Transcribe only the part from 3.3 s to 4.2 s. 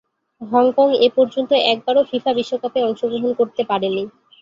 করতে পারেনি।